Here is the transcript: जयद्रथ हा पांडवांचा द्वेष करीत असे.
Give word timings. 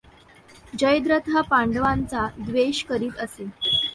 जयद्रथ 0.79 1.29
हा 1.29 1.41
पांडवांचा 1.41 2.27
द्वेष 2.37 2.83
करीत 2.83 3.19
असे. 3.19 3.45